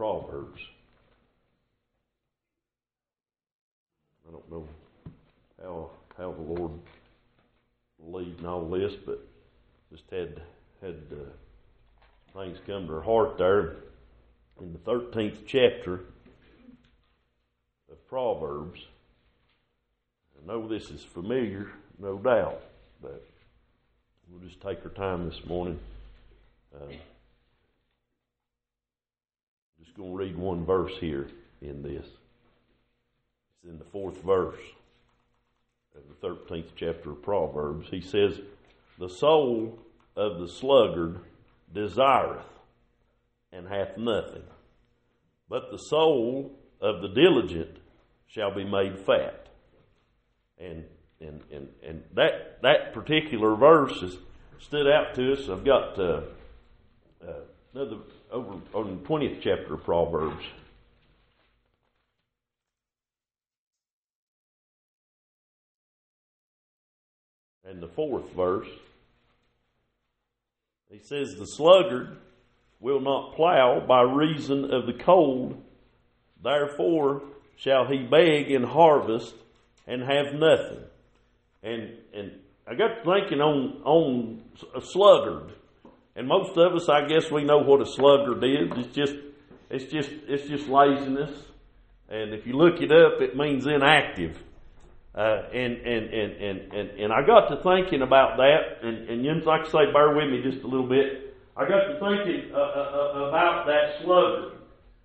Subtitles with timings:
[0.00, 0.62] Proverbs.
[4.26, 4.66] I don't know
[5.62, 6.72] how how the Lord
[7.98, 9.22] will lead in all this, but
[9.92, 10.40] just had
[10.80, 13.76] had uh, things come to her heart there
[14.62, 16.00] in the thirteenth chapter
[17.92, 18.80] of Proverbs.
[20.42, 22.62] I know this is familiar, no doubt,
[23.02, 23.22] but
[24.30, 25.78] we'll just take our time this morning.
[26.74, 26.86] Uh,
[29.84, 31.28] just going to read one verse here
[31.62, 32.06] in this.
[32.06, 34.60] It's in the fourth verse
[35.94, 37.88] of the 13th chapter of Proverbs.
[37.90, 38.40] He says,
[38.98, 39.78] The soul
[40.16, 41.20] of the sluggard
[41.72, 42.46] desireth
[43.52, 44.44] and hath nothing,
[45.48, 47.78] but the soul of the diligent
[48.26, 49.48] shall be made fat.
[50.58, 50.84] And
[51.20, 54.16] and and, and that that particular verse has
[54.58, 55.48] stood out to us.
[55.48, 56.22] I've got uh,
[57.26, 57.32] uh,
[57.74, 57.96] another
[58.32, 60.44] over on the twentieth chapter of Proverbs.
[67.64, 68.68] And the fourth verse,
[70.90, 72.16] he says, The sluggard
[72.80, 75.62] will not plow by reason of the cold,
[76.42, 77.22] therefore
[77.56, 79.34] shall he beg in harvest
[79.86, 80.82] and have nothing.
[81.62, 82.32] And and
[82.66, 84.42] I got thinking on on
[84.74, 85.52] a sluggard,
[86.16, 88.76] and most of us, I guess, we know what a sluggard did.
[88.78, 89.14] It's just
[89.70, 91.30] it's just it's just laziness,
[92.08, 94.36] and if you look it up, it means inactive.
[95.12, 99.24] Uh, and, and, and, and, and, and I got to thinking about that, and, and
[99.24, 101.36] you like I say, bear with me just a little bit.
[101.56, 104.52] I got to thinking uh, uh, uh about that sluggard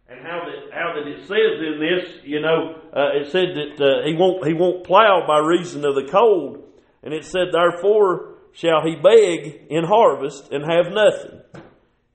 [0.08, 3.84] and how that how that it says in this, you know, uh, it said that
[3.84, 6.64] uh, he won't he won't plow by reason of the cold,
[7.02, 11.42] and it said therefore shall he beg in harvest and have nothing.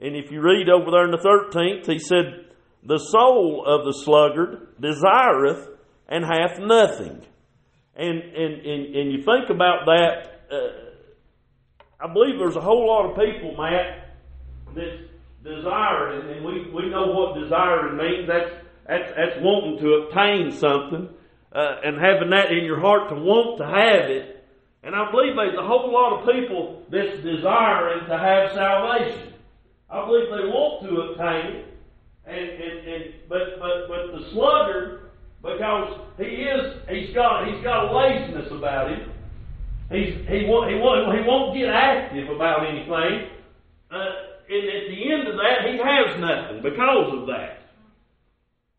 [0.00, 2.46] And if you read over there in the thirteenth, he said,
[2.82, 5.68] "The soul of the sluggard desireth
[6.08, 7.22] and hath nothing."
[7.94, 10.40] And and and, and you think about that.
[10.50, 10.90] Uh,
[12.02, 14.16] I believe there's a whole lot of people, Matt,
[14.74, 15.10] that
[15.44, 18.26] desiring, and we, we know what desiring means.
[18.26, 18.50] That's,
[18.86, 21.08] that's, that's wanting to obtain something
[21.52, 24.39] uh, and having that in your heart to want to have it.
[24.82, 29.34] And I believe there's a whole lot of people that's desiring to have salvation.
[29.90, 31.66] I believe they want to obtain it.
[32.26, 35.10] And, and, and but but but the sluggard,
[35.42, 39.10] because he is he's got he's got a laziness about him.
[39.90, 43.30] He's he won't he won't he won't get active about anything.
[43.90, 44.04] Uh,
[44.48, 47.58] and at the end of that, he has nothing because of that.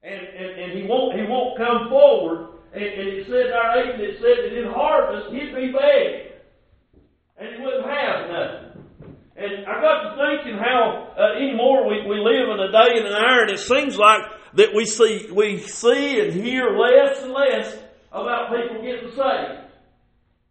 [0.04, 2.48] And, and, and he won't he won't come forward.
[2.74, 6.32] And, and it said our eight it said that in harvest he'd be begging.
[7.38, 8.72] And he wouldn't have nothing.
[9.36, 13.08] And I got to thinking how uh, anymore we, we live in a day and
[13.08, 14.22] an hour, and it seems like
[14.54, 17.78] that we see we see and hear less and less
[18.12, 19.72] about people getting saved,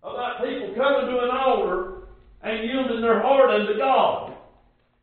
[0.03, 2.09] about people coming to an altar
[2.43, 4.35] and yielding their heart unto God.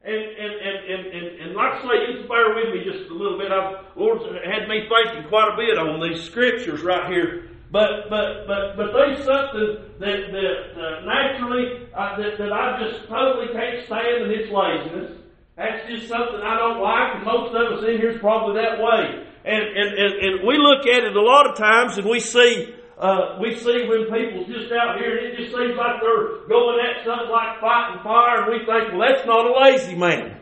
[0.03, 3.13] And, and, and, and, and, and like I say, you bear with me just a
[3.13, 3.51] little bit.
[3.51, 7.49] I've, Lord's had me thinking quite a bit on these scriptures right here.
[7.71, 13.07] But, but, but, but there's something that, that uh, naturally, uh, that, that I just
[13.09, 15.19] totally can't stand, and it's laziness.
[15.57, 18.79] That's just something I don't like, and most of us in here is probably that
[18.79, 19.25] way.
[19.43, 22.73] And, and, and, and we look at it a lot of times, and we see
[22.97, 26.79] uh, we see when people's just out here and it just seems like they're going
[26.81, 30.36] at something like fighting fire and we think, well, that's not a lazy man.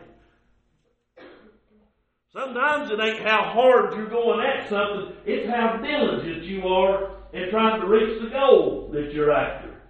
[2.36, 7.48] Sometimes it ain't how hard you're going at something, it's how diligent you are in
[7.48, 9.80] trying to reach the goal that you're after.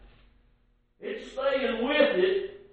[1.01, 2.69] It's staying with it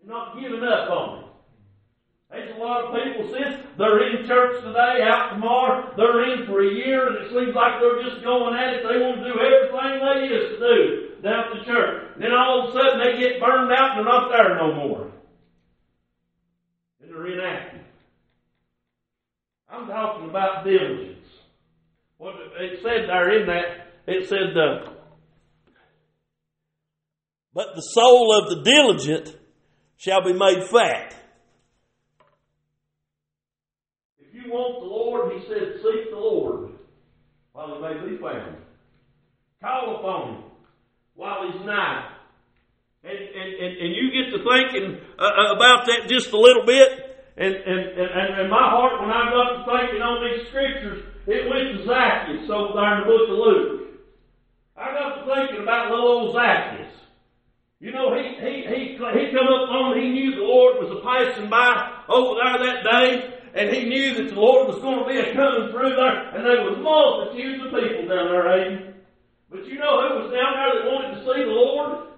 [0.00, 1.24] and not giving up on it.
[2.32, 6.60] There's a lot of people since they're in church today, out tomorrow, they're in for
[6.60, 8.82] a year, and it seems like they're just going at it.
[8.82, 12.02] They want to do everything they used to do down at the church.
[12.18, 15.11] Then all of a sudden they get burned out and they're not there no more.
[17.12, 17.80] And they're inactive.
[19.68, 21.26] I'm talking about diligence.
[22.18, 24.92] What it said there in that, it said, uh,
[27.54, 29.36] but the soul of the diligent
[29.96, 31.14] shall be made fat.
[34.18, 36.70] If you want the Lord, he said, seek the Lord
[37.52, 38.56] while he may be found.
[39.60, 40.44] Call upon him
[41.14, 42.08] while he's nigh.
[43.04, 46.64] And, and, and, and you get to thinking uh, uh, about that just a little
[46.64, 47.01] bit.
[47.36, 51.48] And, and, and, and my heart, when I got to thinking on these scriptures, it
[51.48, 53.82] went to Zacchaeus over there in the book of Luke.
[54.76, 56.92] I got to thinking about little old Zacchaeus.
[57.80, 61.02] You know, he, he, he, he come up on, he knew the Lord was a
[61.02, 65.08] passing by over there that day, and he knew that the Lord was going to
[65.08, 68.94] be a coming through there, and there was multitudes of people down there, Aiden.
[69.50, 72.08] But you know who was down there that wanted to see the Lord?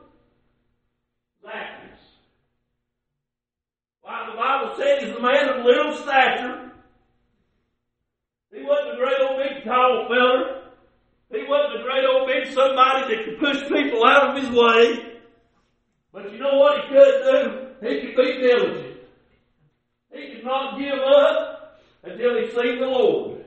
[1.43, 2.01] Zacchaeus.
[4.03, 4.37] Why, the
[4.77, 6.73] Said he's a man of little stature.
[8.53, 10.63] He wasn't a great old big tall feller.
[11.31, 15.19] He wasn't a great old big somebody that could push people out of his way.
[16.13, 17.89] But you know what he could do?
[17.89, 19.01] He could be diligent.
[20.13, 23.45] He could not give up until he seen the Lord.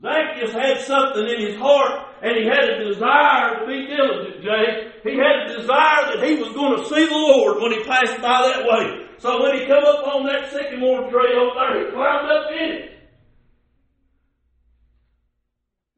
[0.00, 4.87] Zacchaeus had something in his heart and he had a desire to be diligent, Jay.
[5.04, 8.20] He had a desire that he was going to see the Lord when he passed
[8.20, 9.06] by that way.
[9.18, 12.70] So when he come up on that sycamore tree over there, he climbed up in
[12.70, 12.98] it.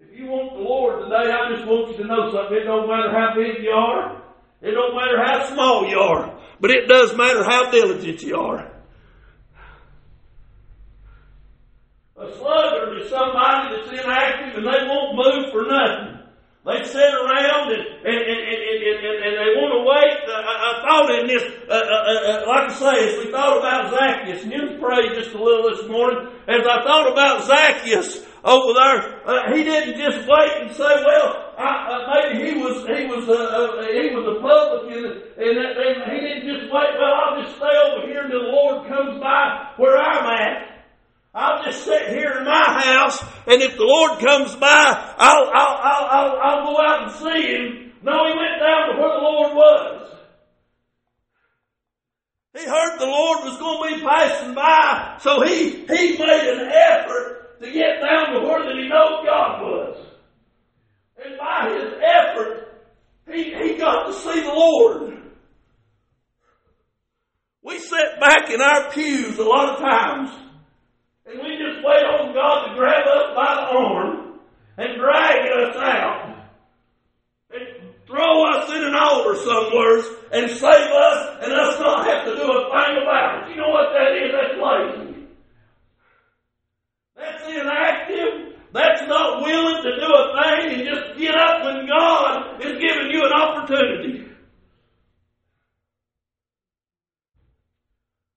[0.01, 2.57] If you want the Lord today, I just want you to know something.
[2.57, 4.23] It don't matter how big you are.
[4.63, 6.39] It don't matter how small you are.
[6.61, 8.71] But it does matter how diligent you are.
[12.17, 16.10] A sluggard is somebody that's inactive and they won't move for nothing.
[16.61, 20.21] They sit around and, and, and, and, and, they want to wait.
[20.29, 24.45] I, thought in this, uh, uh, uh, like I say, as we thought about Zacchaeus,
[24.45, 29.57] and you pray just a little this morning, as I thought about Zacchaeus over there,
[29.57, 31.49] he didn't just wait and say, well,
[32.13, 36.93] maybe he was he was he was a publican, and, and he didn't just wait.
[37.01, 40.70] Well, I'll just stay over here until the Lord comes by where I'm at.
[41.33, 45.79] I'll just sit here in my house, and if the Lord comes by, I'll, I'll,
[45.79, 47.93] I'll, I'll, I'll go out and see him.
[48.03, 50.19] No, he went down to where the Lord was.
[52.59, 56.69] He heard the Lord was going to be passing by, so he, he made an
[56.69, 60.07] effort to get down to where that he knew God was.
[61.25, 62.83] And by his effort,
[63.33, 65.17] he, he got to see the Lord.
[67.63, 70.50] We sit back in our pews a lot of times
[71.85, 74.41] wait on God to grab us by the arm
[74.79, 76.37] and drag us out
[77.53, 77.63] and
[78.07, 79.99] throw us in an altar somewhere
[80.33, 83.51] and save us and us not have to do a thing about it.
[83.51, 84.33] You know what that is?
[84.33, 85.27] That's lazy.
[87.17, 88.57] That's inactive.
[88.73, 93.11] That's not willing to do a thing and just get up when God is giving
[93.11, 94.27] you an opportunity.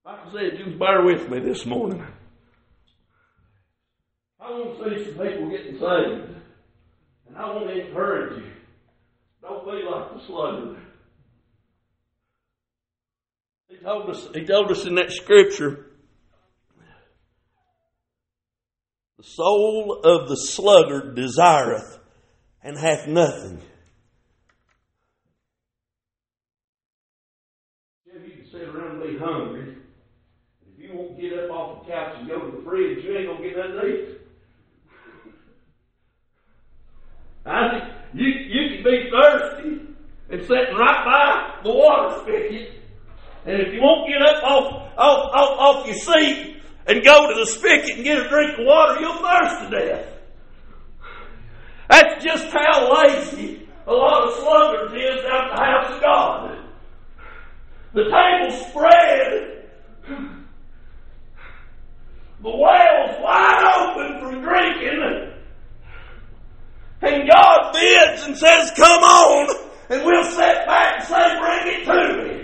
[0.06, 2.06] Like I said, just bear with me this morning.
[4.44, 6.36] I want to see some people getting saved.
[7.28, 8.52] And I want to encourage you.
[9.42, 10.78] Don't be like the sluggard.
[13.70, 15.88] He told us, he told us in that scripture,
[19.18, 22.00] the soul of the sluggard desireth
[22.62, 23.62] and hath nothing.
[28.06, 29.78] Yeah, you can sit around and be hungry.
[30.74, 33.28] If you won't get up off the couch and go to the fridge, you ain't
[33.28, 34.13] gonna get nothing to eat.
[37.46, 39.82] I you, you can be thirsty
[40.30, 42.82] and sitting right by the water spigot.
[43.46, 47.40] And if you won't get up off, off, off, off your seat and go to
[47.40, 50.10] the spigot and get a drink of water, you'll thirst to death.
[51.90, 56.60] That's just how lazy a lot of sluggards is out the house of God.
[57.94, 59.70] The table spread.
[62.42, 65.33] The well's wide open for drinking.
[67.04, 69.56] And God bids and says, Come on,
[69.90, 72.44] and we'll sit back and say, Bring it to me.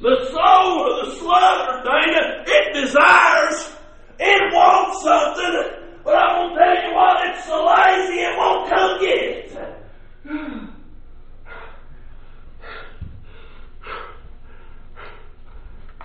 [0.00, 3.76] The soul of the sluggard, Dana, it desires,
[4.20, 5.54] it wants something,
[6.04, 9.44] but I'm going to tell you what, it's so lazy it won't come get it.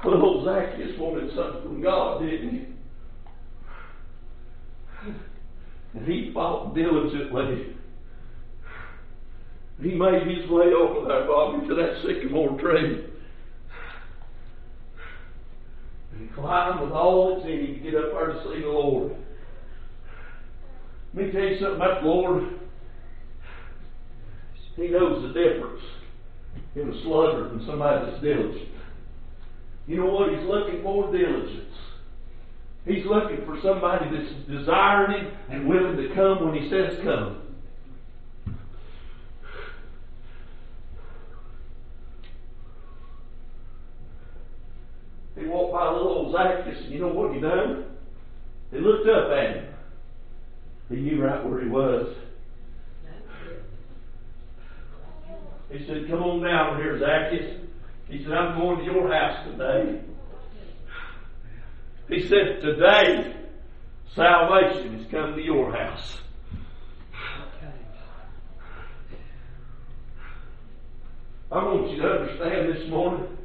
[0.05, 2.65] Little Zacchaeus wanted something from God, didn't he?
[5.93, 7.75] And he fought diligently.
[9.81, 13.03] He made his way over there, Bobby, to that sycamore tree.
[16.13, 19.17] And he climbed with all that's in to get up there to see the Lord.
[21.13, 22.43] Let me tell you something about the Lord.
[24.77, 25.81] He knows the difference
[26.77, 28.69] in a sluggard and somebody that's diligent.
[29.87, 31.11] You know what he's looking for?
[31.11, 31.75] Diligence.
[32.85, 37.41] He's looking for somebody that's desiring Him and willing to come when He says come.
[45.39, 47.85] He walked by little old Zacchaeus, and you know what he done?
[48.71, 49.73] He looked up at him.
[50.89, 52.13] He knew right where he was.
[55.71, 57.61] He said, Come on down here, Zacchaeus.
[58.09, 60.01] He said, I'm going to your house today.
[62.29, 63.33] Said, Today,
[64.13, 66.19] salvation has come to your house.
[71.51, 73.35] I want you to understand this morning.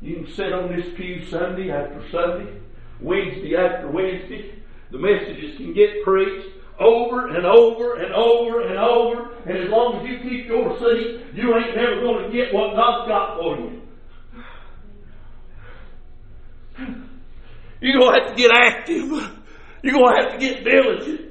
[0.00, 2.60] You can sit on this pew Sunday after Sunday,
[3.00, 4.62] Wednesday after Wednesday.
[4.92, 6.46] The messages can get preached
[6.78, 9.34] over and over and over and over.
[9.46, 12.76] And as long as you keep your seat, you ain't never going to get what
[12.76, 13.82] God's got for you.
[17.80, 19.06] You're going to have to get active.
[19.82, 21.30] You're going to have to get diligent.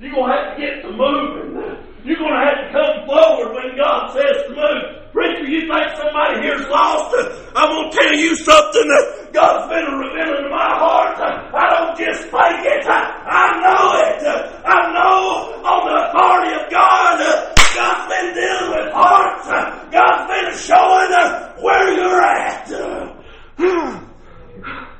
[0.00, 1.54] You're going to have to get to moving.
[2.02, 5.12] You're going to have to come forward when God says to move.
[5.12, 7.14] Preacher, you think somebody here's lost?
[7.54, 8.88] I'm going to tell you something.
[9.32, 11.18] God's been revealing to my heart.
[11.18, 12.86] I don't just think it.
[12.86, 14.22] I know it.
[14.66, 17.18] I know on the authority of God.
[17.74, 19.46] God's been dealing with hearts.
[19.92, 21.14] God's been showing
[21.62, 22.66] where you're at.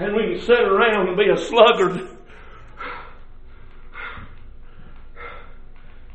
[0.00, 2.16] and we can sit around and be a sluggard.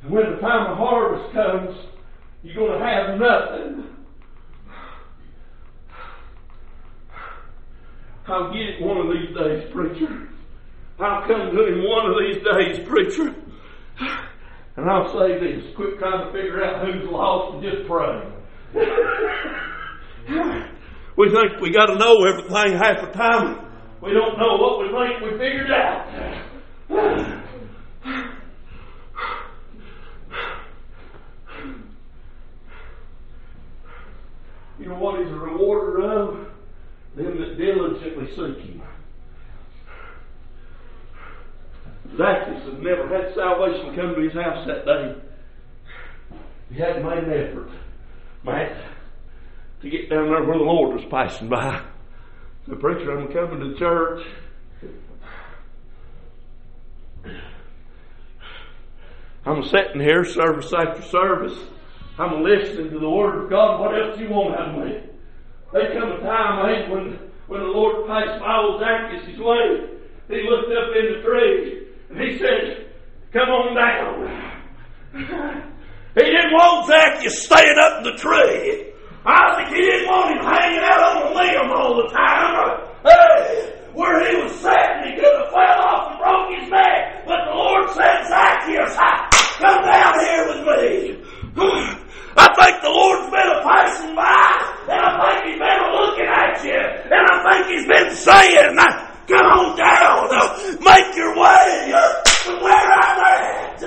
[0.01, 1.77] And when the time of harvest comes,
[2.41, 3.91] you're going to have nothing.
[8.27, 10.29] I'll get it one of these days, preacher.
[10.99, 13.35] I'll come to him one of these days, preacher.
[14.77, 18.19] And I'll say this quit trying to figure out who's lost and just pray.
[21.17, 23.64] we think we got to know everything half the time.
[24.05, 26.05] We don't know what we think we figured out.
[34.77, 36.47] You know what he's a rewarder of?
[37.15, 38.83] Them that diligently seek him.
[42.15, 45.15] Zacchaeus had never had salvation come to his house that day.
[46.69, 47.69] He hadn't made an effort,
[48.43, 48.77] Matt,
[49.81, 51.81] to get down there where the Lord was passing by.
[52.67, 54.25] The preacher, I'm coming to church.
[59.45, 61.55] I'm sitting here service after service.
[62.17, 63.79] I'm listening to the Word of God.
[63.79, 64.99] What else do you want out of me?
[65.73, 69.89] There come a time, mate, when, when the Lord passed by old Zacchaeus his way.
[70.27, 72.89] He looked up in the tree and he said,
[73.31, 74.53] Come on down.
[76.15, 78.94] he didn't want Zacchaeus staying up in the tree.
[79.25, 82.77] I think he didn't want him hanging out on the limb all the time.
[83.03, 87.25] Hey, where he was sitting, he could have fell off and broke his neck.
[87.25, 88.93] But the Lord said, Zacchaeus,
[89.57, 91.25] come down here with me.
[92.37, 94.59] I think the Lord's been a passing by,
[94.91, 99.45] and I think He's been looking at you, and I think He's been saying, "Come
[99.45, 100.27] on down,
[100.83, 101.95] make your way
[102.43, 103.83] to where I'm at."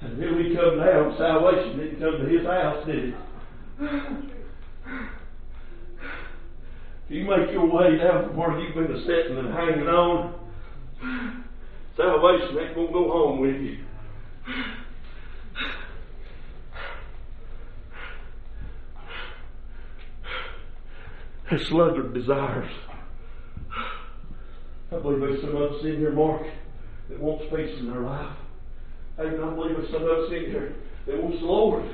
[0.00, 3.14] And here we come now, salvation didn't come to his house, did it?
[7.08, 10.34] If you make your way down from where you've been sitting and hanging on,
[11.94, 13.78] salvation ain't going to go home with you.
[21.72, 22.70] Sluggard desires
[24.92, 26.42] I believe there's some of us in here, Mark,
[27.08, 28.36] that wants peace in their life.
[29.18, 30.76] I believe there's some of us in here
[31.06, 31.88] that wants the Lord.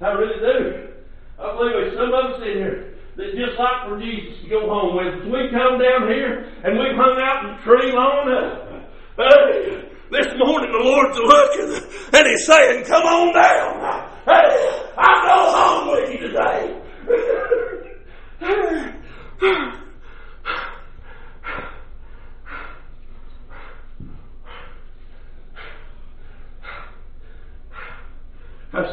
[0.00, 0.98] I really do.
[1.38, 4.66] I believe there's some of us in here that just like for Jesus to go
[4.66, 5.30] home with.
[5.30, 8.82] We come down here and we've hung out in the tree long enough.
[9.14, 11.86] Hey, this morning the Lord's looking
[12.18, 13.78] and He's saying, Come on down.
[14.26, 14.58] Hey,
[14.98, 16.82] I'll go home with you today.
[19.44, 19.52] I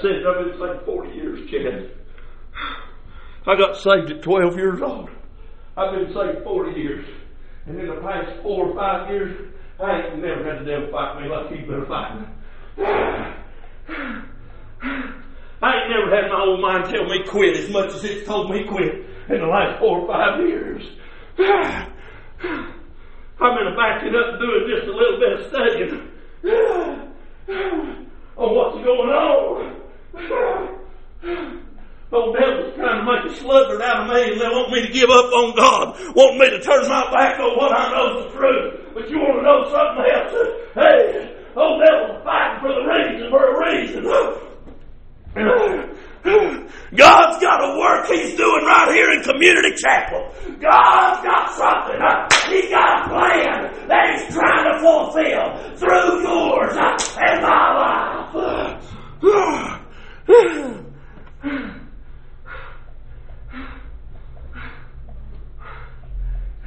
[0.02, 1.92] said, I've been saved 40 years, Chad.
[3.48, 5.10] I got saved at 12 years old.
[5.78, 7.06] I've been saved 40 years.
[7.66, 11.22] And in the past four or five years, I ain't never had the devil fight
[11.22, 12.28] me like he's been fighting.
[15.64, 18.52] I ain't never had my old mind tell me quit as much as it's told
[18.52, 20.84] me quit in the last four or five years.
[23.42, 26.12] I've been backing up and doing just a little bit of studying
[28.38, 29.82] on what's going on.
[32.12, 34.86] Old oh, devil's trying to make a sluggard out of me and they want me
[34.86, 38.20] to give up on God, want me to turn my back on what I know
[38.20, 38.82] is the truth.
[38.94, 40.36] But you want to know something else?
[40.76, 44.04] Hey, old devil's fighting for the reason, for a reason.
[46.24, 50.30] God's got a work He's doing right here in Community Chapel.
[50.60, 52.00] God's got something.
[52.00, 57.74] Uh, he's got a plan that He's trying to fulfill through yours uh, and my
[57.78, 58.12] life.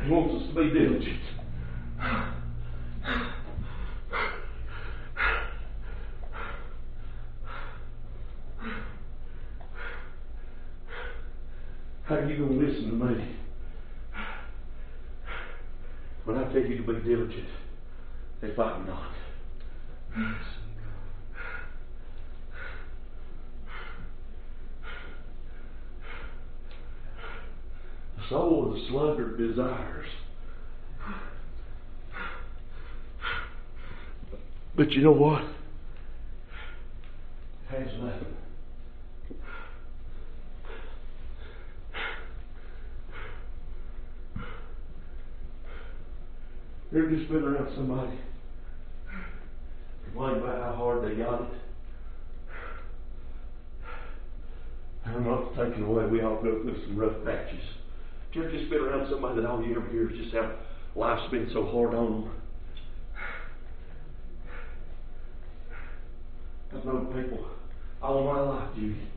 [0.04, 1.20] He wants us to be diligent.
[12.04, 13.36] How are you going to listen to me?
[16.24, 17.48] When I tell you to be diligent,
[18.42, 19.12] if I'm not.
[28.16, 30.06] The soul of the sluggard desires.
[34.76, 35.42] But you know what?
[37.70, 38.33] It has nothing.
[47.24, 48.18] Just been around somebody
[50.04, 51.48] complain about how hard they got it?
[55.06, 57.62] I'm not taking away, we all go through some rough patches.
[58.32, 60.54] You ever just been around somebody that all you ever hear is just how
[60.96, 62.30] life's been so hard on them?
[66.76, 67.46] I've known people
[68.02, 69.08] all my life, Judy,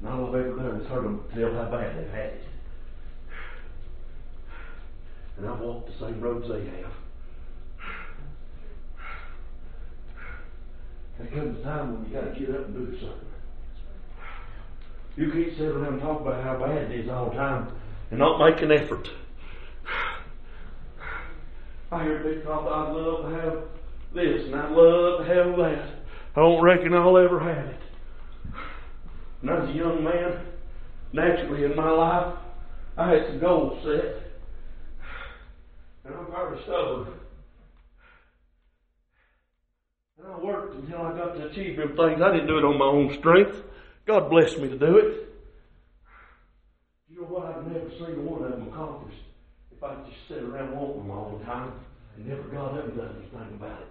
[0.00, 2.42] and all I've ever done is heard them tell how bad they've had it.
[5.38, 7.01] And I've walked the same roads they have.
[11.22, 13.28] There comes a time when you got to get up and do something.
[15.16, 17.70] You can't sit around and talk about how bad it is all the time
[18.10, 19.08] and not make an effort.
[21.92, 23.62] I hear people talk, I'd love to have
[24.14, 25.90] this and I'd love to have that.
[26.34, 27.80] I don't reckon I'll ever have it.
[29.42, 30.46] When I was a young man,
[31.12, 32.36] naturally in my life,
[32.96, 34.22] I had some goals set.
[36.04, 37.21] And I'm very stubborn.
[40.22, 42.22] And I worked until I got to achieve them things.
[42.22, 43.62] I didn't do it on my own strength.
[44.06, 45.28] God blessed me to do it.
[47.08, 47.46] You know what?
[47.46, 49.22] I've never seen one of them accomplished
[49.76, 51.72] if I just sat around wanting them all the time
[52.16, 53.88] and never got up and done anything about it.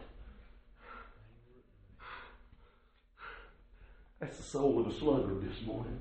[4.20, 6.00] That's the soul of a sluggard this morning.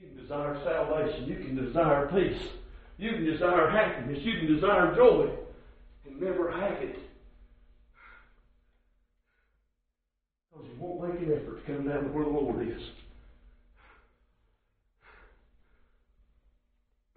[0.00, 1.26] You can desire salvation.
[1.26, 2.42] You can desire peace.
[2.98, 4.22] You can desire happiness.
[4.22, 5.30] You can desire joy
[6.04, 6.98] and never have it.
[10.56, 12.82] Because you won't make an effort to come down to where the Lord is.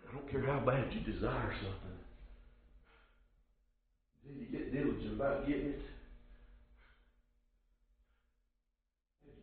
[0.08, 2.00] I don't care how bad you desire something.
[4.26, 5.82] Then you get diligent about getting it.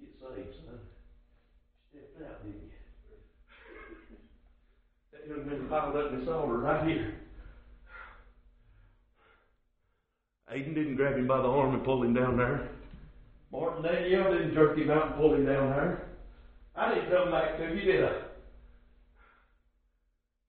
[0.00, 0.80] You get saved, son.
[1.90, 2.70] Stepped out, didn't you?
[5.12, 7.14] That young man piled up in this altar right here.
[10.52, 12.75] Aiden didn't grab him by the arm and pull him down there.
[13.52, 16.08] Martin Danielle didn't jerk him out and pull him down there.
[16.74, 18.12] I didn't come back to you, did I?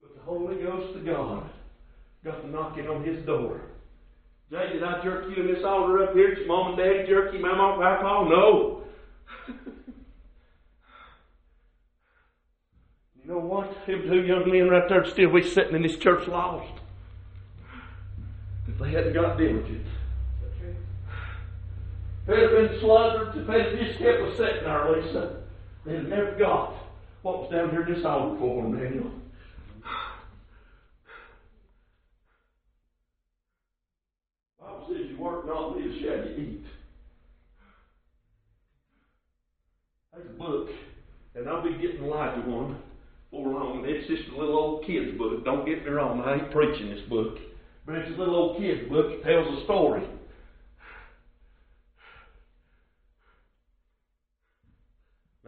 [0.02, 1.48] But the Holy Ghost of God
[2.24, 3.62] got to knocking on his door.
[4.50, 6.34] Jay, did I jerk you in this altar up here?
[6.34, 8.28] Did your mom and dad jerk you, mama and papa?
[8.28, 8.84] No.
[13.22, 13.70] you know what?
[13.86, 16.72] Them two young men right there still be sitting in this church lost.
[18.66, 19.86] If they hadn't got diligent.
[22.28, 25.36] They'd have been if they'd have just kept us sitting there, Lisa,
[25.86, 26.74] they'd have never got
[27.22, 29.10] what was down here in this altar for them, Daniel.
[34.60, 36.64] Bible says you work not live, shall you eat.
[40.14, 40.68] Take a book,
[41.34, 42.76] and I'll be getting Elijah one
[43.30, 43.86] before long.
[43.86, 45.46] It's just a little old kid's book.
[45.46, 47.38] Don't get me wrong, I ain't preaching this book.
[47.86, 49.12] But it's a little old kid's book.
[49.12, 50.06] It tells a story.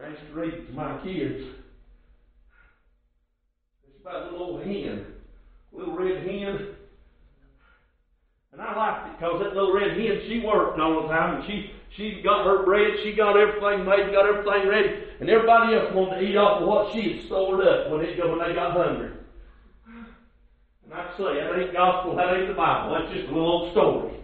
[0.11, 1.45] used to read to my kids.
[3.87, 5.05] It's about a little old hen,
[5.71, 6.67] little red hen.
[8.51, 11.45] And I liked it because that little red hen, she worked all the time and
[11.45, 15.93] she, she got her bread, she got everything made, got everything ready, and everybody else
[15.93, 18.73] wanted to eat off of what she had stored up when, it, when they got
[18.73, 19.11] hungry.
[19.87, 23.71] And I say, that ain't gospel, that ain't the Bible, that's just a little old
[23.71, 24.20] story.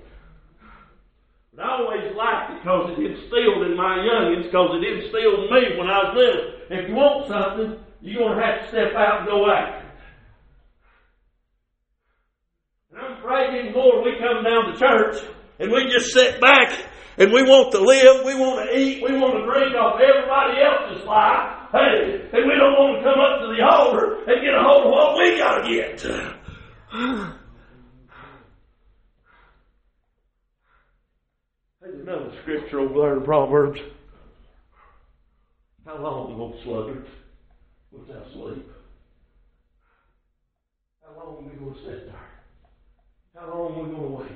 [1.58, 5.50] But I always liked it because it instilled in my youngins, because it instilled in
[5.50, 6.54] me when I was little.
[6.70, 9.94] If you want something, you're going to have to step out and go after it.
[12.94, 15.18] And I'm afraid anymore we come down to church
[15.58, 16.78] and we just sit back
[17.18, 20.62] And we want to live, we want to eat, we want to drink off everybody
[20.62, 21.74] else's life.
[21.74, 24.86] Hey, and we don't want to come up to the altar and get a hold
[24.86, 27.34] of what we got to get.
[31.88, 33.80] There's another scripture over there in Proverbs.
[35.86, 37.08] How long, old sluggard,
[37.94, 38.70] without sleep?
[41.02, 42.30] How long are we going to sit there?
[43.36, 44.32] How long are we going to wait?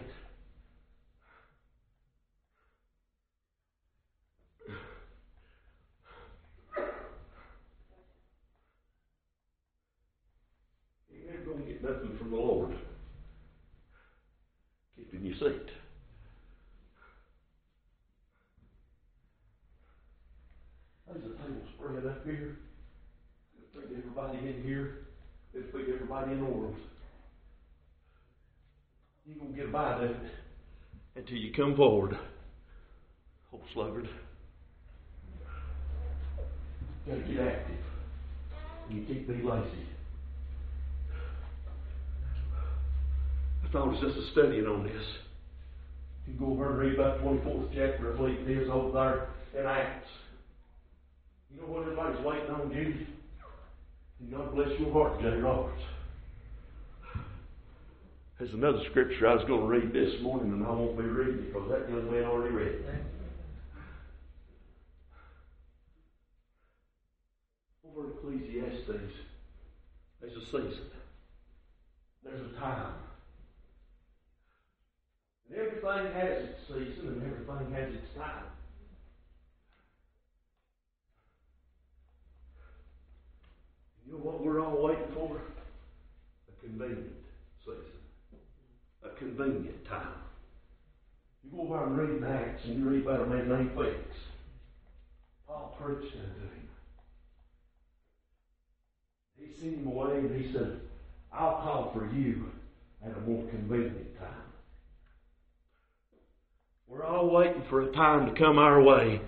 [11.09, 12.77] You're never going to get nothing from the Lord.
[14.95, 15.71] Keeping your seat.
[21.13, 21.35] There's a
[22.01, 22.57] spread up here.
[23.73, 25.07] Bring everybody in here.
[25.71, 26.75] Bring everybody in the world.
[29.25, 30.15] You gonna get by it
[31.15, 32.17] until you come forward.
[33.53, 34.09] Old sluggard.
[37.05, 37.75] You gotta get active.
[38.89, 39.87] You can't be lazy.
[43.63, 45.03] I thought it was just a studying on this.
[46.27, 49.27] You go over and read about the 24th chapter, I believe it is, over there
[49.59, 50.07] in Acts.
[51.53, 53.07] You know what everybody's waiting on, Judy?
[54.19, 55.81] And God bless your heart, Jay Roberts.
[58.39, 61.43] There's another scripture I was going to read this morning, and I won't be reading
[61.45, 62.85] it because that young man already read it.
[67.85, 69.13] Over Ecclesiastes,
[70.21, 70.89] there's a season.
[72.23, 72.93] There's a time.
[75.49, 78.50] And everything has its season and everything has its time.
[84.11, 85.37] You know what we're all waiting for?
[85.37, 87.13] A convenient
[87.63, 87.79] season.
[89.05, 90.19] A convenient time.
[91.41, 93.95] You go over and read Acts and you read about a man named Felix.
[95.47, 96.67] Paul preached unto him.
[99.37, 100.81] He sent him away and he said,
[101.31, 102.51] I'll call for you
[103.05, 104.27] at a more convenient time.
[106.89, 109.21] We're all waiting for a time to come our way.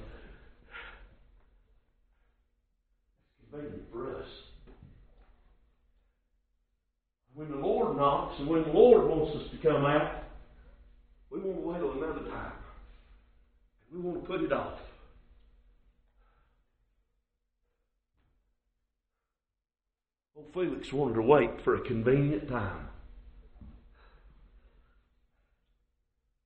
[3.32, 4.28] It's convenient for us.
[7.36, 10.24] When the Lord knocks and when the Lord wants us to come out,
[11.32, 12.52] we want to wait till another time.
[13.92, 14.78] We want to put it off.
[20.36, 22.88] Old Felix wanted to wait for a convenient time.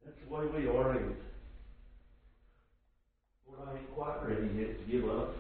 [0.05, 1.17] That's the way we are, ain't it?
[3.47, 5.35] Lord, I ain't quite ready yet to give up.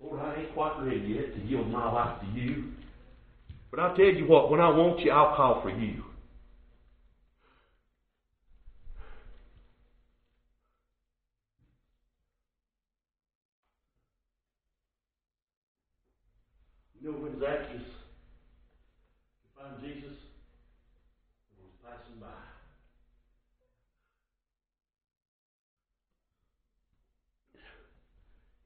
[0.00, 2.72] Lord, I ain't quite ready yet to yield my life to you.
[3.76, 6.02] But I'll tell you what, when I want you, I'll call for you.
[16.98, 17.82] You know when Zacchaeus
[19.54, 20.16] find Jesus
[21.50, 22.28] and was passing by.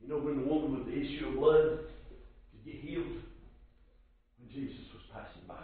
[0.01, 1.81] You know when the woman with the issue of blood
[2.53, 3.07] could get healed?
[4.39, 5.55] When Jesus was passing by.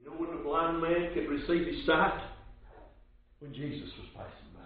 [0.00, 2.20] You know when the blind man could receive his sight?
[3.40, 4.60] When Jesus was passing by.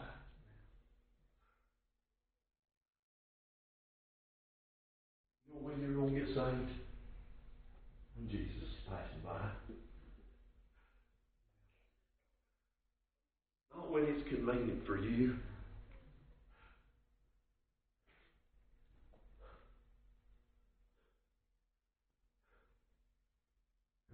[5.49, 6.71] You know when you're going to get saved?
[8.17, 9.41] When Jesus is passing by.
[13.75, 15.35] Not when it's convenient for you.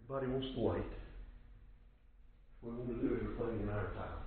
[0.09, 0.93] Everybody wants to wait.
[2.64, 4.24] We want to do everything in our time.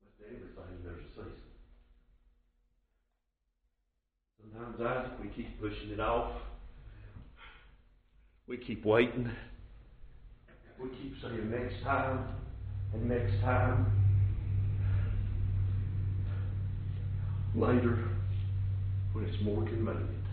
[0.00, 1.32] But to everything, there's a season.
[4.40, 6.30] Sometimes, Isaac, we keep pushing it off.
[8.46, 9.28] We keep waiting.
[10.80, 12.28] We keep saying next time
[12.94, 13.86] and next time.
[17.56, 17.98] Later,
[19.12, 20.25] when it's more convenient.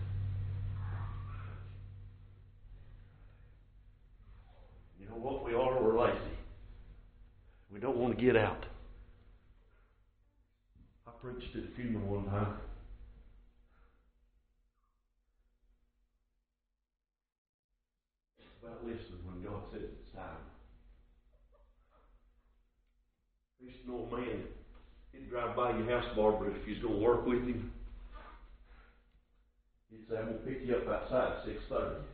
[5.20, 5.82] What we are?
[5.82, 6.18] We're lazy.
[7.72, 8.64] We don't want to get out.
[11.06, 12.54] I preached at a funeral one time.
[18.62, 20.40] About listening when God says it's time.
[23.60, 24.42] There's used to know a man,
[25.12, 27.72] he'd drive by your house, Barbara, if you was going to work with him.
[29.90, 32.13] He'd say, I'm going to pick you up outside at 6.30.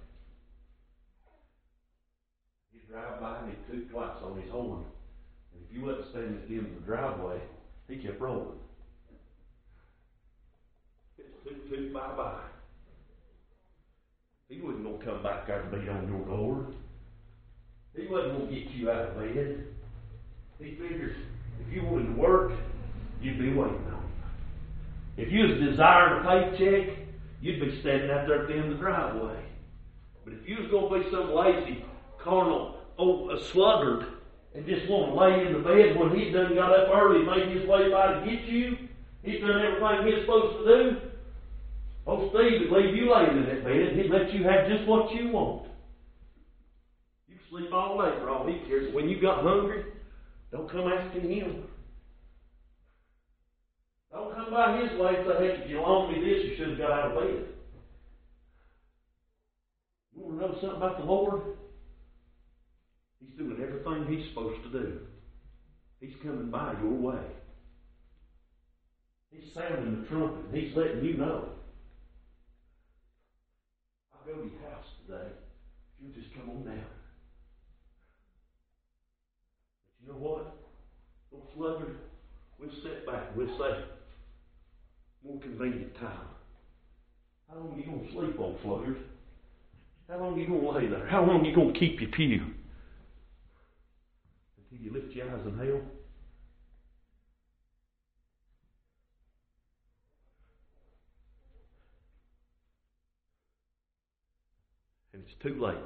[2.90, 4.84] Drive by he'd toot twice on his horn.
[5.52, 7.40] And if you wasn't standing at the end of the driveway,
[7.86, 8.58] he kept rolling.
[11.16, 12.40] It's toot toot bye bye.
[14.48, 16.66] He wasn't gonna come back there and beat on your door.
[17.94, 19.66] He wasn't gonna get you out of bed.
[20.58, 21.16] He figures
[21.60, 22.52] if you wanted to work,
[23.22, 24.12] you'd be waiting on him.
[25.16, 26.98] If you was desiring a paycheck,
[27.40, 29.44] you'd be standing out there at the end of the driveway.
[30.24, 31.84] But if you was gonna be some lazy,
[32.18, 34.06] carnal, oh, a sluggard,
[34.54, 37.56] and just want to lay in the bed when he done got up early, made
[37.56, 38.76] his way by to get you,
[39.22, 40.96] he's done everything he's supposed to do.
[42.06, 45.10] Oh, Steve would leave you laying in that bed, he'd let you have just what
[45.12, 45.66] you want.
[47.28, 48.94] You can sleep all day for all he cares.
[48.94, 49.84] When you got hungry,
[50.52, 51.64] don't come asking him.
[54.12, 56.70] Don't come by his way and say, hey, if you loaned me this, you should
[56.70, 57.46] have got out of bed.
[60.16, 61.42] You want to know something about the Lord?
[63.20, 64.98] He's doing everything he's supposed to do.
[66.00, 67.22] He's coming by your way.
[69.30, 70.46] He's sounding the trumpet.
[70.52, 71.50] He's letting you know.
[74.12, 75.28] I'll go to your house today.
[76.00, 76.84] You'll just come on down.
[79.84, 80.56] But you know what?
[81.30, 81.96] Little sluggard,
[82.58, 83.84] we'll sit back and we'll say,
[85.22, 86.28] more convenient time.
[87.48, 88.96] How long are you going to sleep, old sluggard?
[90.08, 91.06] How long are you going to lay there?
[91.06, 92.54] How long are you going to keep your pew?
[94.70, 95.80] Until you lift your eyes and hell?
[105.12, 105.76] And it's too late.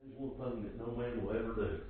[0.00, 1.62] There's one thing that no man will ever do.
[1.62, 1.80] And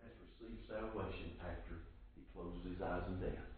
[0.00, 1.76] that's receive salvation after
[2.16, 3.50] he closes his eyes in death.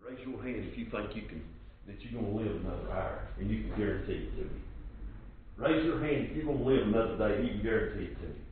[0.00, 1.42] Raise your hand if you think you can
[1.88, 4.60] that you're going to live another hour, and you can guarantee it to me.
[5.56, 8.28] Raise your hand if you're going to live another day, you can guarantee it to
[8.28, 8.42] me.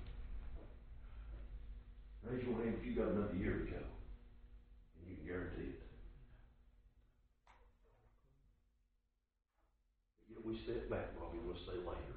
[2.25, 5.83] Raise your hand if you got another year to go, and you can guarantee it.
[10.33, 12.17] Yet we step back, Bobby, we'll say later.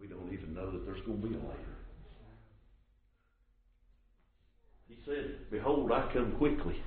[0.00, 1.76] We don't even know that there's going to be a later.
[4.88, 6.80] He said, Behold, I come quickly.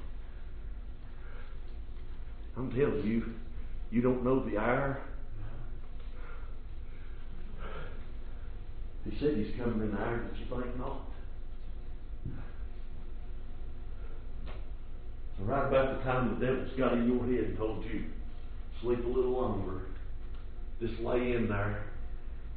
[2.56, 3.34] I'm telling you,
[3.92, 5.02] you don't know the hour.
[9.10, 11.02] He said he's coming in the hour that you think not.
[15.38, 18.06] So right about the time the devil's got in your head and told you,
[18.82, 19.82] sleep a little longer,
[20.80, 21.84] just lay in there,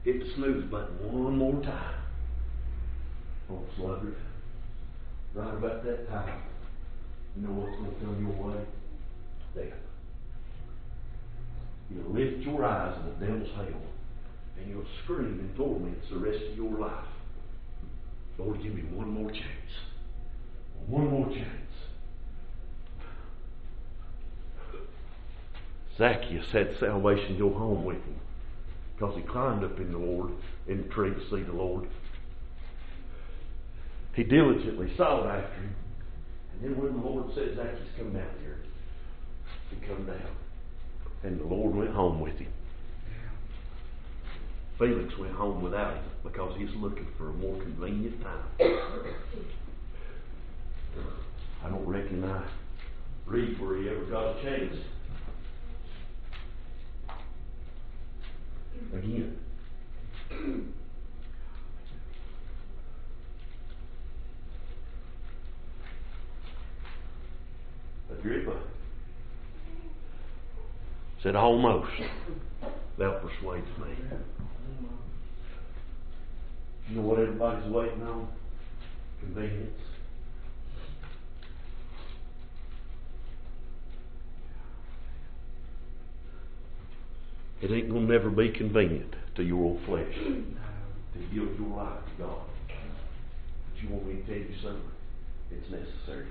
[0.05, 1.95] hit the snooze button one more time.
[3.51, 4.17] Oh, sluggard.
[5.35, 6.41] Right about that time,
[7.37, 8.65] you know what's going to come your way?
[9.55, 9.86] Death.
[11.91, 13.81] You'll lift your eyes in the devil's hell,
[14.59, 17.07] and you'll scream in torments the rest of your life.
[18.39, 19.73] Lord, give me one more chance.
[20.89, 21.51] One more chance.
[25.97, 28.21] Zacchaeus had salvation go home with him
[28.95, 30.33] because he climbed up in the Lord,
[30.67, 31.89] in the tree to see the Lord.
[34.15, 35.75] He diligently sought after him.
[36.53, 38.59] And then when the Lord said, Zacchaeus, come down here,
[39.71, 40.46] he come down.
[41.27, 42.53] And the Lord went home with him.
[44.79, 48.45] Felix went home without him because he's looking for a more convenient time.
[51.65, 52.45] I don't reckon I
[53.27, 54.77] read where he ever got a chance.
[58.95, 59.37] Again.
[68.13, 68.61] Agrippa
[71.23, 71.91] said, Almost
[72.99, 73.95] That persuades me.
[76.89, 78.29] You know what everybody's waiting on?
[79.21, 79.81] Convenience.
[87.63, 92.23] It ain't gonna never be convenient to your old flesh to give your life to
[92.23, 92.43] God.
[92.69, 94.91] But you want me to tell you something?
[95.51, 96.27] It's necessary.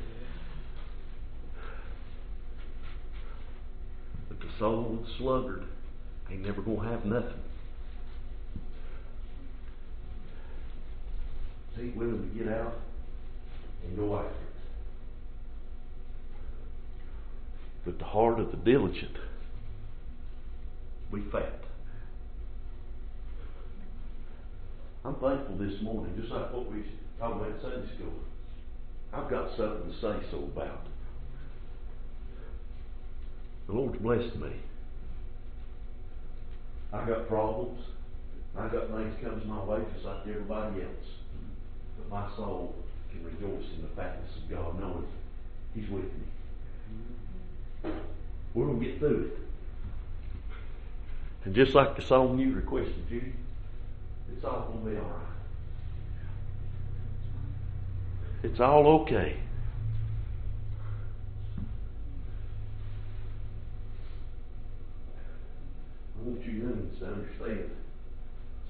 [4.27, 5.63] But the soul of the sluggard
[6.31, 7.41] ain't never gonna have nothing.
[11.79, 12.73] Ain't willing to get out
[13.85, 14.55] and go after it.
[17.85, 19.17] But the heart of the diligent
[21.13, 21.61] be fat.
[25.03, 26.83] I'm thankful this morning, just like what we
[27.19, 28.13] talked about Sunday school.
[29.13, 30.87] I've got something to say so about.
[33.67, 34.51] The Lord's blessed me.
[36.93, 37.81] I got problems.
[38.57, 41.09] I got things comes my way just like everybody else.
[41.97, 42.75] But my soul
[43.11, 45.07] can rejoice in the fatness of God, knowing
[45.73, 47.91] He's with me.
[48.53, 49.39] We're gonna get through it.
[51.45, 53.33] And just like the song you requested, Judy,
[54.31, 55.21] it's all gonna be all right.
[58.43, 59.37] It's all okay.
[66.14, 67.71] I want you youngins to understand.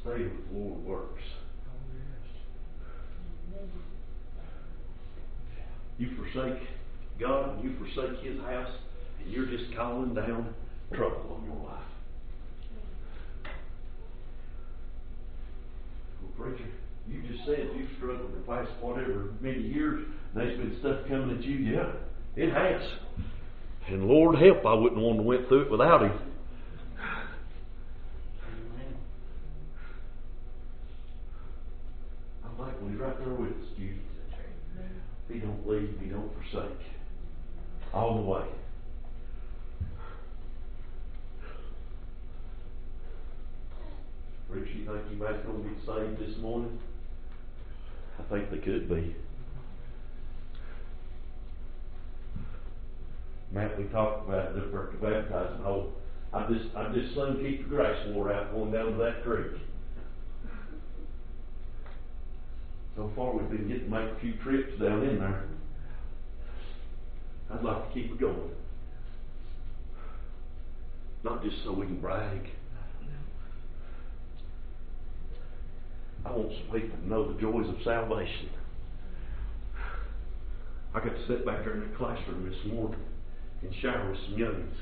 [0.02, 1.24] Stay with the Lord works.
[5.98, 6.62] You forsake
[7.20, 8.72] God, and you forsake His house,
[9.20, 10.54] and you're just calling down
[10.94, 11.82] trouble on your life.
[16.22, 16.70] Well, preacher,
[17.08, 21.44] you just said you've struggled the past whatever many years, there's been stuff coming at
[21.44, 21.56] you.
[21.56, 21.92] Yeah,
[22.36, 22.82] it has.
[23.88, 26.20] And Lord help, I wouldn't want to went through it without Him.
[32.44, 34.02] I'm thankful He's right there with us, Judy.
[35.32, 36.80] He don't leave, He don't forsake.
[37.94, 38.46] All the way.
[44.50, 46.80] Rich, you think anybody's going to get saved this morning?
[48.20, 49.16] I think they could be.
[53.52, 54.62] Matt, we talked about at the
[55.02, 55.92] baptizing hole.
[56.32, 59.60] I just, I just soon keep the grass wore out going down to that creek.
[62.96, 65.46] So far, we've been getting to make a few trips down in there.
[67.52, 68.52] I'd like to keep it going.
[71.24, 72.50] Not just so we can brag.
[76.26, 78.50] I want some people to know the joys of salvation.
[80.94, 83.00] I got to sit back there in the classroom this morning
[83.62, 84.74] and shower with some youngins.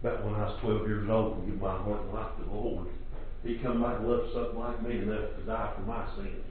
[0.00, 2.88] About when I was 12 years old and my heart and life to the Lord.
[3.44, 6.44] He come back and loved something like me enough to die for my sins.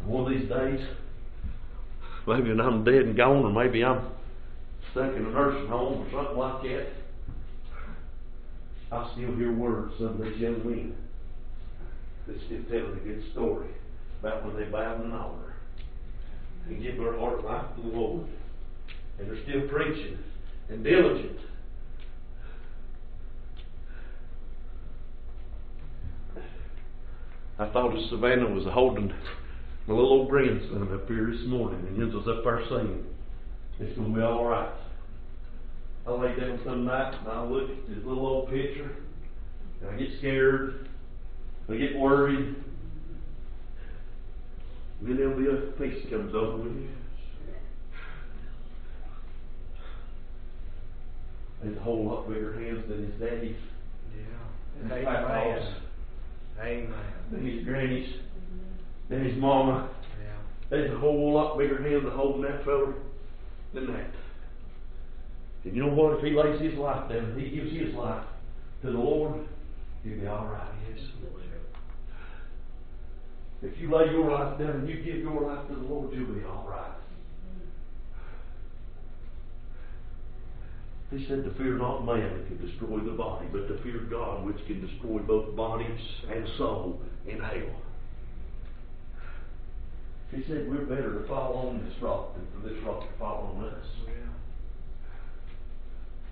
[0.00, 0.80] And one of these days,
[2.26, 4.06] maybe when I'm dead and gone, or maybe I'm
[4.92, 6.86] stuck in a nursing home or something like that,
[8.92, 10.94] I still hear words of these young men
[12.26, 13.68] that still telling a good story
[14.20, 15.54] about when they bowed an altar
[16.68, 18.26] and give their heart life to the Lord.
[19.18, 20.18] And they're still preaching
[20.68, 21.38] and diligent.
[27.58, 29.08] I thought as Savannah was holding
[29.86, 33.04] my little old grandson up here this morning, and he was up there singing.
[33.78, 34.68] It's going to be all right.
[36.06, 38.90] I lay down some night and I look at this little old picture,
[39.80, 40.88] and I get scared,
[41.68, 42.54] I get worried.
[45.00, 46.88] And then there'll be a peace comes over me.
[51.62, 53.56] There's a whole lot bigger hands than his daddy's.
[54.16, 54.82] Yeah.
[54.82, 55.04] And Amen.
[55.04, 55.74] papa's,
[56.60, 56.94] Amen.
[57.32, 58.08] than his granny's,
[59.08, 59.90] than his mama.
[60.22, 60.36] Yeah.
[60.70, 62.94] There's a whole lot bigger hand to holding that fella
[63.74, 64.10] than that.
[65.66, 66.18] And you know what?
[66.18, 68.24] If he lays his life down, he gives his life
[68.82, 69.46] to the Lord,
[70.04, 70.72] he'll be all right.
[70.88, 71.04] Yes.
[73.62, 76.32] If you lay your life down and you give your life to the Lord, you'll
[76.32, 76.92] be all right.
[81.10, 84.44] He said to fear not man that can destroy the body, but to fear God
[84.44, 85.86] which can destroy both body
[86.30, 87.82] and soul in hell.
[90.32, 93.56] He said we're better to fall on this rock than for this rock to fall
[93.56, 93.86] on us.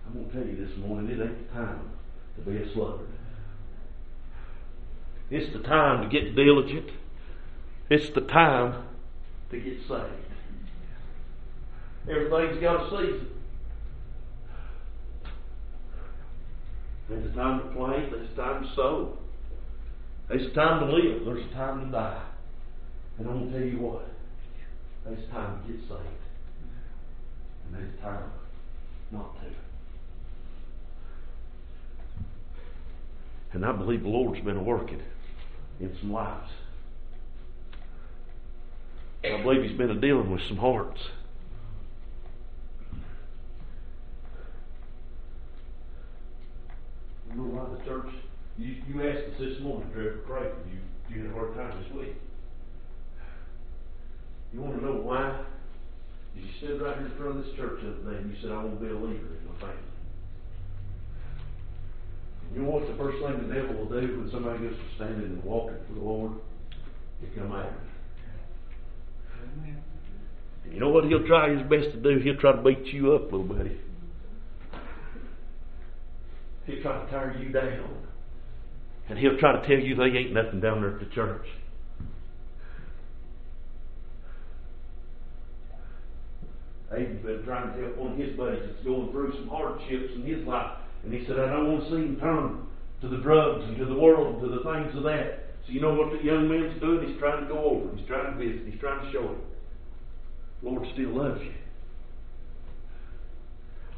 [0.07, 1.91] I'm going to tell you this morning, it ain't the time
[2.37, 3.09] to be a sluggard.
[5.31, 6.91] It's the time to get diligent.
[7.91, 8.85] It's the time
[9.51, 10.25] to get saved.
[12.09, 13.29] Everything's got a season.
[17.09, 19.19] There's a time to plant, there's a time to sow.
[20.29, 22.23] There's a time to live, there's a time to die.
[23.19, 24.09] And I'm going to tell you what,
[25.05, 26.25] there's time to get saved.
[27.67, 28.31] And there's time
[29.13, 29.64] not to.
[33.55, 35.01] And I believe the Lord's been working
[35.81, 36.51] in some lives.
[39.25, 41.01] I believe He's been dealing with some hearts.
[47.31, 48.13] You know why the church?
[48.59, 51.93] You, you asked us this morning, Trevor Craig, you, you had a hard time this
[51.97, 52.15] week.
[54.53, 55.45] You want to know why?
[56.37, 58.51] You stood right here in front of this church the other day and you said,
[58.51, 59.94] I want to be a leader in my family.
[62.55, 65.25] You know what the first thing the devil will do when somebody goes to standing
[65.25, 66.33] and walking for the Lord?
[67.21, 67.75] He'll come after.
[70.71, 72.21] You know what he'll try his best to do?
[72.23, 73.81] He'll try to beat you up little buddy.
[76.67, 78.07] He'll try to tear you down.
[79.09, 81.47] And he'll try to tell you they ain't nothing down there at the church.
[86.93, 90.23] Aiden's been trying to help one of his buddies that's going through some hardships in
[90.23, 90.79] his life.
[91.05, 92.67] And he said, I don't want to see him turn
[93.03, 95.45] to the drugs and to the world and to the things of that.
[95.67, 97.09] So you know what the young man's doing?
[97.09, 97.97] He's trying to go over.
[97.97, 98.67] He's trying to visit.
[98.67, 99.41] He's trying to show him.
[100.63, 101.53] Lord still loves you.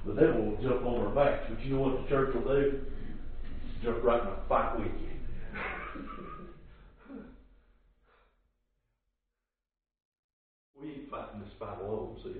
[0.06, 2.80] The devil will jump on our backs, but you know what the church will do?
[3.82, 5.10] Jump right in a fight with you.
[10.80, 12.32] we ain't fighting this fight alone, sis.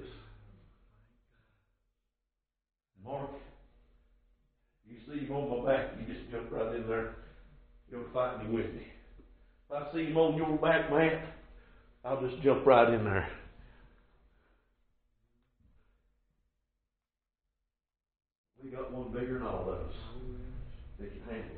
[3.04, 3.30] Mark,
[5.06, 7.14] see him on my back, you just jump right in there.
[7.90, 8.04] You're
[8.44, 8.86] me with me.
[9.70, 11.22] If I see him on your back, man,
[12.04, 13.28] I'll just jump right in there.
[18.62, 19.94] We got one bigger than all of us
[21.08, 21.56] can handle.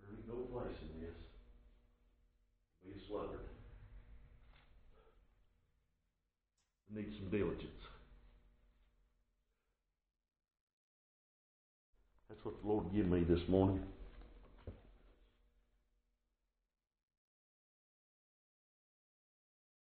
[0.00, 1.16] There ain't no place in this.
[2.84, 3.46] Be a sluggard.
[6.94, 7.66] Need some diligence.
[12.28, 13.80] That's what the Lord gave me this morning.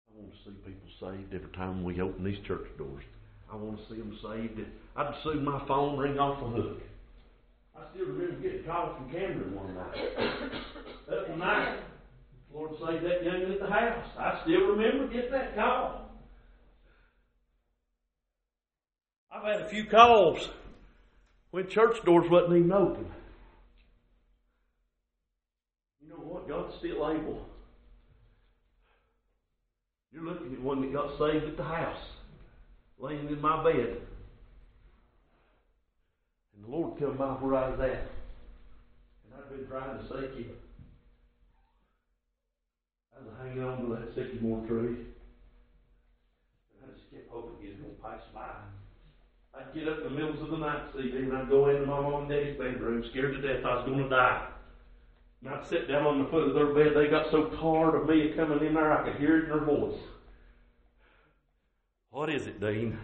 [0.07, 3.05] I want to see people saved every time we open these church doors.
[3.51, 4.61] I want to see them saved.
[4.97, 6.83] I'd soon my phone ring off the hook.
[7.75, 9.97] I still remember getting a call from Cameron one night.
[11.13, 11.79] Up the night,
[12.53, 14.07] Lord saved that young man at the house.
[14.19, 16.08] I still remember getting that call.
[19.39, 20.49] I've had a few calls
[21.53, 23.07] when church doors wasn't even open.
[26.03, 26.49] You know what?
[26.49, 27.47] God's still able.
[30.13, 32.01] You're looking at one that got saved at the house,
[32.99, 33.99] laying in my bed.
[36.57, 38.11] And the Lord come by where I was at.
[39.23, 40.57] And I've been trying to seek Him.
[43.17, 44.97] I was hanging on to that sycamore tree.
[46.75, 48.51] And I just kept hoping He was going to pass by.
[49.59, 52.01] I'd get up in the middle of the night, see, and I'd go into my
[52.01, 54.47] mom and daddy's bedroom, scared to death I was going to die.
[55.43, 56.97] And I'd sit down on the foot of their bed.
[56.97, 59.61] They got so tired of me coming in there, I could hear it in their
[59.61, 59.99] voice.
[62.11, 62.99] What is it, Dean?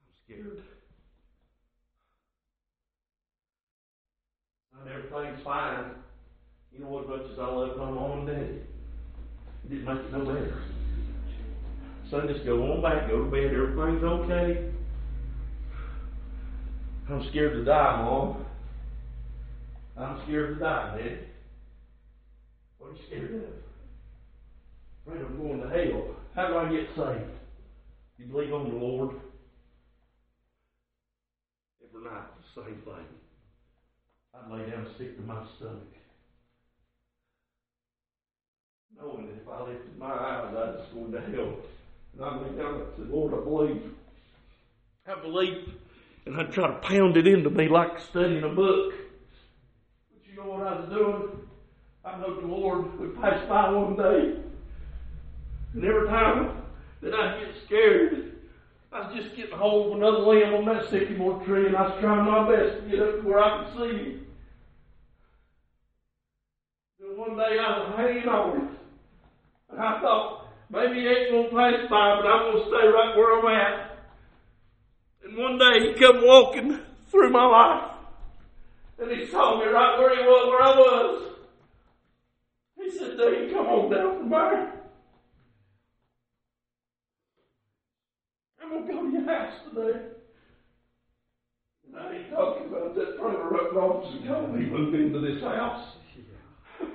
[0.00, 0.62] I'm scared.
[4.80, 5.90] And everything's fine.
[6.72, 8.62] You know what, much as I love my mom and daddy,
[9.64, 10.62] it didn't make it no better.
[12.10, 14.71] So I just go on back, go to bed, everything's okay.
[17.12, 18.42] I'm scared to die, Mom.
[19.98, 21.18] I'm scared to die, Daddy.
[22.78, 23.42] What are you scared of?
[25.06, 26.16] Afraid I'm going to hell.
[26.34, 27.30] How do I get saved?
[28.16, 29.16] You believe on the Lord?
[31.86, 33.06] Every night, the same thing.
[34.34, 35.92] I'd lay down sick to my stomach.
[38.96, 41.56] Knowing that if I lifted my eyes, I was going to hell.
[42.14, 43.92] And I lay down and said, Lord, I believe.
[45.06, 45.81] I believe.
[46.26, 48.94] And I'd try to pound it into me like studying a book.
[50.12, 51.48] But you know what I was doing?
[52.04, 54.40] I know the Lord would pass by one day.
[55.74, 56.62] And every time
[57.00, 58.32] that I'd get scared,
[58.92, 62.00] I was just getting hold of another limb on that sycamore tree, and I was
[62.00, 64.26] trying my best to get up to where I could see him.
[67.16, 68.68] One day I was hanging on it.
[69.70, 72.86] And I thought, maybe he ain't going to pass by, but I'm going to stay
[72.88, 73.91] right where I'm at.
[75.36, 76.78] One day he come walking
[77.10, 77.90] through my life.
[78.98, 81.32] And he saw me right where he was, where I was.
[82.76, 84.72] He said, Dean, come on down from there.
[88.62, 90.00] I'm going to go to your house today.
[91.86, 95.96] And I ain't talking about that up north and told me moved into this house.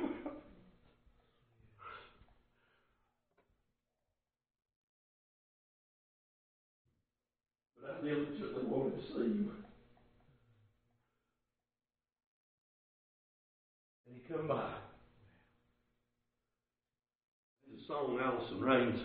[7.82, 9.52] but I diligently wanted to see you.
[14.06, 14.72] And he come by.
[17.68, 19.00] There's a song Allison Rains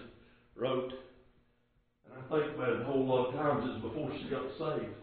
[0.56, 0.92] wrote,
[2.04, 3.70] and I think about it a whole lot of times.
[3.70, 4.94] It's before she got saved.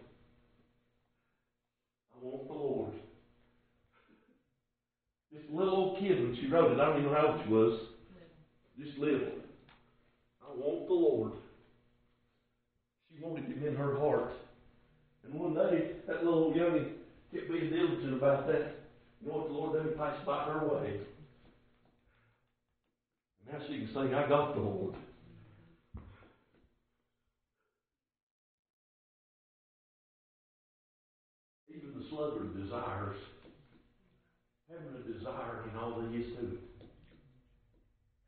[2.16, 2.94] I want the Lord.
[5.32, 6.80] This little old kid when she wrote it.
[6.80, 7.80] I don't even know how old she was.
[8.78, 9.34] Just little.
[10.42, 11.34] I want the Lord.
[13.22, 14.32] Wanted him in her heart.
[15.26, 16.94] And one day, that little youngin
[17.34, 18.76] kept being diligent about that.
[19.22, 19.90] You know what the Lord done?
[19.90, 21.00] He passed by her way.
[23.52, 24.96] Now she can say, I got the Lord.
[31.70, 33.18] Even the sluggard desires,
[34.70, 36.60] having a desire in all there is to it.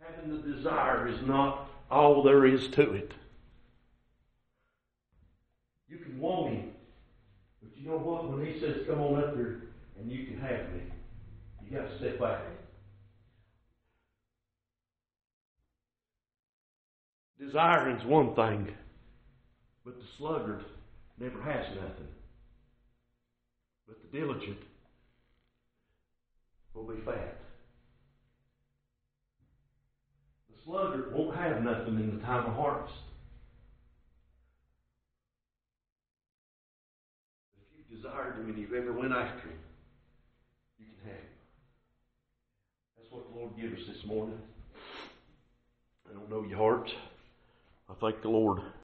[0.01, 3.13] Having the desire is not all there is to it.
[5.87, 6.71] You can want him,
[7.61, 8.31] but you know what?
[8.31, 9.63] When he says, come on up here
[9.99, 10.81] and you can have me,
[11.63, 12.41] you got to step back.
[17.39, 18.71] Desiring's one thing,
[19.83, 20.63] but the sluggard
[21.19, 22.07] never has nothing.
[23.87, 24.59] But the diligent
[26.75, 27.37] will be fat.
[30.49, 32.93] The sluggard won't have nothing in the time of harvest.
[38.01, 39.59] Desired him and you've ever went after him,
[40.79, 41.29] you can have him.
[42.97, 44.39] That's what the Lord gave us this morning.
[46.09, 46.89] I don't know your heart.
[47.89, 48.61] I thank the Lord